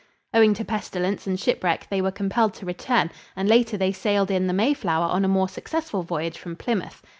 [0.33, 4.47] Owing to pestilence and shipwreck, they were compelled to return, and later they sailed in
[4.47, 7.03] the Mayflower on a more successful voyage from Plymouth.